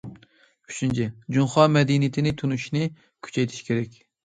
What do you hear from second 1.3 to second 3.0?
جۇڭخۇا مەدەنىيىتىنى تونۇشنى